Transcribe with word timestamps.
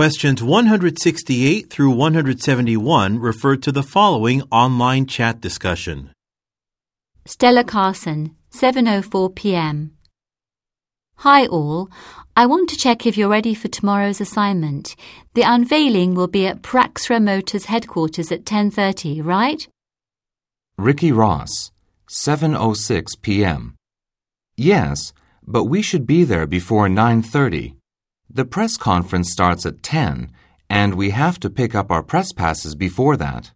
Questions 0.00 0.42
168 0.42 1.68
through 1.68 1.90
171 1.90 3.18
refer 3.18 3.54
to 3.56 3.70
the 3.70 3.82
following 3.82 4.40
online 4.50 5.04
chat 5.04 5.42
discussion. 5.42 6.10
Stella 7.26 7.64
Carlson, 7.64 8.34
7:04 8.50 9.34
p.m. 9.34 9.98
Hi 11.16 11.44
all. 11.48 11.90
I 12.34 12.46
want 12.46 12.70
to 12.70 12.78
check 12.78 13.04
if 13.04 13.18
you're 13.18 13.28
ready 13.28 13.52
for 13.52 13.68
tomorrow's 13.68 14.22
assignment. 14.22 14.96
The 15.34 15.42
unveiling 15.42 16.14
will 16.14 16.28
be 16.28 16.46
at 16.46 16.62
Praxra 16.62 17.22
Motors 17.22 17.66
headquarters 17.66 18.32
at 18.32 18.46
10:30, 18.46 19.22
right? 19.22 19.68
Ricky 20.78 21.12
Ross, 21.12 21.72
7:06 22.08 23.20
p.m. 23.20 23.74
Yes, 24.56 25.12
but 25.46 25.64
we 25.64 25.82
should 25.82 26.06
be 26.06 26.24
there 26.24 26.46
before 26.46 26.88
9:30. 26.88 27.79
The 28.32 28.44
press 28.44 28.76
conference 28.76 29.32
starts 29.32 29.66
at 29.66 29.82
10, 29.82 30.30
and 30.68 30.94
we 30.94 31.10
have 31.10 31.40
to 31.40 31.50
pick 31.50 31.74
up 31.74 31.90
our 31.90 32.02
press 32.02 32.32
passes 32.32 32.76
before 32.76 33.16
that. 33.16 33.50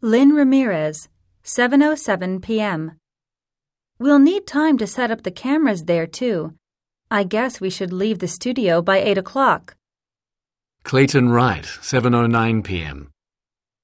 Lynn 0.00 0.30
Ramirez, 0.30 1.08
7:07 1.44 2.42
p.m. 2.42 2.96
We'll 4.00 4.18
need 4.18 4.48
time 4.48 4.76
to 4.78 4.88
set 4.88 5.12
up 5.12 5.22
the 5.22 5.30
cameras 5.30 5.84
there 5.84 6.08
too. 6.08 6.54
I 7.12 7.22
guess 7.22 7.60
we 7.60 7.70
should 7.70 7.92
leave 7.92 8.18
the 8.18 8.26
studio 8.28 8.82
by 8.82 8.98
8 8.98 9.18
o'clock. 9.18 9.76
Clayton 10.82 11.28
Wright, 11.28 11.64
7.09 11.64 12.64
p.m. 12.64 13.10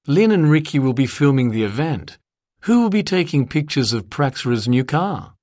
Lynn 0.05 0.31
and 0.31 0.49
Ricky 0.51 0.79
will 0.79 0.93
be 0.93 1.05
filming 1.05 1.51
the 1.51 1.63
event. 1.63 2.17
Who 2.61 2.81
will 2.81 2.89
be 2.89 3.03
taking 3.03 3.47
pictures 3.47 3.93
of 3.93 4.09
Praxra's 4.09 4.67
new 4.67 4.83
car? 4.83 5.35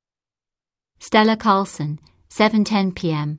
Stella 0.98 1.36
Carlson, 1.36 1.98
7:10 2.28 2.94
p.m. 2.94 3.38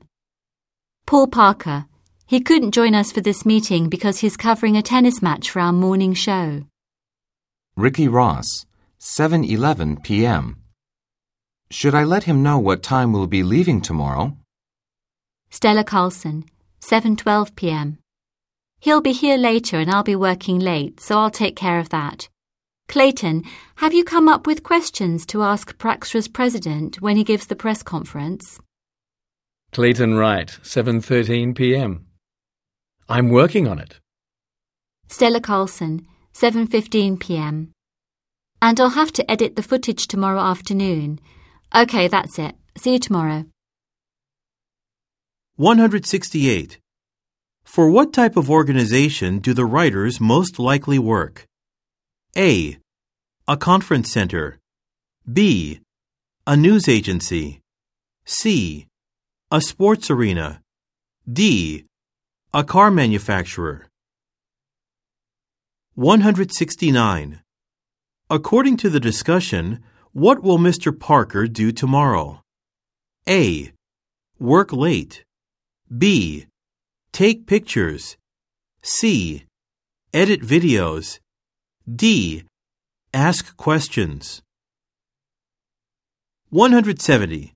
Paul 1.06 1.28
Parker. 1.28 1.86
He 2.26 2.40
couldn't 2.40 2.72
join 2.72 2.92
us 2.92 3.12
for 3.12 3.20
this 3.20 3.46
meeting 3.46 3.88
because 3.88 4.18
he's 4.18 4.36
covering 4.36 4.76
a 4.76 4.82
tennis 4.82 5.22
match 5.22 5.48
for 5.48 5.60
our 5.60 5.72
morning 5.72 6.14
show. 6.14 6.64
Ricky 7.76 8.08
Ross, 8.08 8.66
7:11 8.98 10.02
p.m. 10.02 10.56
Should 11.70 11.94
I 11.94 12.02
let 12.02 12.24
him 12.24 12.42
know 12.42 12.58
what 12.58 12.82
time 12.82 13.12
we'll 13.12 13.28
be 13.28 13.44
leaving 13.44 13.80
tomorrow? 13.80 14.36
Stella 15.48 15.84
Carlson, 15.84 16.44
7:12 16.80 17.54
p.m. 17.54 17.98
He'll 18.80 19.00
be 19.00 19.12
here 19.12 19.36
later 19.36 19.78
and 19.78 19.88
I'll 19.88 20.02
be 20.02 20.16
working 20.16 20.58
late, 20.58 20.98
so 20.98 21.18
I'll 21.18 21.30
take 21.30 21.54
care 21.54 21.78
of 21.78 21.90
that. 21.90 22.28
Clayton, 22.88 23.44
have 23.76 23.94
you 23.94 24.02
come 24.02 24.28
up 24.28 24.44
with 24.44 24.64
questions 24.64 25.24
to 25.26 25.44
ask 25.44 25.78
Praxra's 25.78 26.26
president 26.26 27.00
when 27.00 27.16
he 27.16 27.22
gives 27.22 27.46
the 27.46 27.54
press 27.54 27.84
conference? 27.84 28.58
Clayton 29.76 30.16
Wright, 30.16 30.58
7.13 30.62 31.54
p.m. 31.54 32.06
I'm 33.10 33.28
working 33.28 33.68
on 33.68 33.78
it. 33.78 34.00
Stella 35.06 35.38
Carlson, 35.38 36.06
7:15 36.32 37.20
p.m. 37.20 37.72
And 38.62 38.80
I'll 38.80 38.96
have 39.02 39.12
to 39.12 39.30
edit 39.30 39.54
the 39.54 39.62
footage 39.62 40.06
tomorrow 40.06 40.40
afternoon. 40.40 41.20
Okay, 41.74 42.08
that's 42.08 42.38
it. 42.38 42.54
See 42.78 42.94
you 42.94 42.98
tomorrow. 42.98 43.44
168. 45.56 46.78
For 47.64 47.90
what 47.90 48.14
type 48.14 48.38
of 48.38 48.48
organization 48.48 49.40
do 49.40 49.52
the 49.52 49.66
writers 49.66 50.18
most 50.18 50.58
likely 50.58 50.98
work? 50.98 51.44
A. 52.34 52.78
A 53.46 53.58
conference 53.58 54.10
center. 54.10 54.58
B. 55.30 55.80
A 56.46 56.56
news 56.56 56.88
agency. 56.88 57.60
C. 58.24 58.86
A 59.52 59.60
sports 59.60 60.10
arena. 60.10 60.60
D. 61.32 61.84
A 62.52 62.64
car 62.64 62.90
manufacturer. 62.90 63.86
169. 65.94 67.40
According 68.28 68.76
to 68.78 68.90
the 68.90 68.98
discussion, 68.98 69.84
what 70.10 70.42
will 70.42 70.58
Mr. 70.58 70.90
Parker 70.98 71.46
do 71.46 71.70
tomorrow? 71.70 72.42
A. 73.28 73.70
Work 74.40 74.72
late. 74.72 75.22
B. 75.96 76.46
Take 77.12 77.46
pictures. 77.46 78.16
C. 78.82 79.44
Edit 80.12 80.42
videos. 80.42 81.20
D. 81.88 82.42
Ask 83.14 83.56
questions. 83.56 84.42
170. 86.50 87.55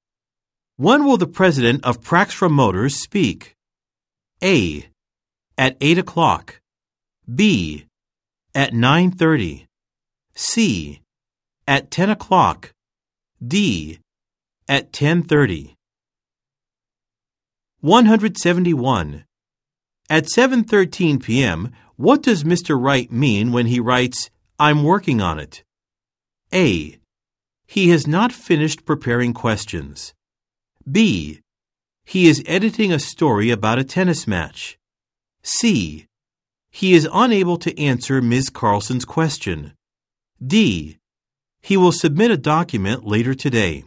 When 0.80 1.04
will 1.04 1.18
the 1.18 1.26
president 1.26 1.84
of 1.84 2.00
Praxra 2.00 2.50
Motors 2.50 3.02
speak? 3.02 3.54
A. 4.42 4.86
At 5.58 5.76
8 5.78 5.98
o'clock. 5.98 6.58
B. 7.28 7.84
At 8.54 8.72
9.30. 8.72 9.66
C. 10.34 11.02
At 11.68 11.90
10 11.90 12.08
o'clock. 12.08 12.72
D. 13.46 13.98
At 14.66 14.90
10.30. 14.90 15.74
171. 17.80 19.24
At 20.08 20.24
7.13 20.34 21.22
p.m., 21.22 21.72
what 21.96 22.22
does 22.22 22.42
Mr. 22.42 22.82
Wright 22.82 23.12
mean 23.12 23.52
when 23.52 23.66
he 23.66 23.80
writes, 23.80 24.30
I'm 24.58 24.82
working 24.82 25.20
on 25.20 25.38
it? 25.38 25.62
A. 26.54 26.96
He 27.66 27.90
has 27.90 28.06
not 28.06 28.32
finished 28.32 28.86
preparing 28.86 29.34
questions. 29.34 30.14
B. 30.90 31.40
He 32.04 32.26
is 32.26 32.42
editing 32.46 32.92
a 32.92 32.98
story 32.98 33.50
about 33.50 33.78
a 33.78 33.84
tennis 33.84 34.26
match. 34.26 34.78
C. 35.42 36.06
He 36.70 36.94
is 36.94 37.08
unable 37.12 37.58
to 37.58 37.78
answer 37.78 38.22
Ms. 38.22 38.48
Carlson's 38.48 39.04
question. 39.04 39.74
D. 40.44 40.98
He 41.60 41.76
will 41.76 41.92
submit 41.92 42.30
a 42.30 42.36
document 42.36 43.06
later 43.06 43.34
today. 43.34 43.84